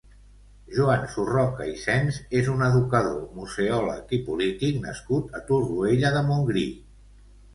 Joan 0.75 1.01
Surroca 1.15 1.65
i 1.71 1.73
Sens 1.81 2.15
és 2.39 2.49
un 2.53 2.63
educador, 2.69 3.19
museòleg 3.41 4.15
i 4.19 4.19
polític 4.29 4.79
nascut 4.89 5.39
a 5.41 5.43
Torroella 5.51 6.13
de 6.19 6.25
Montgrí. 6.31 6.67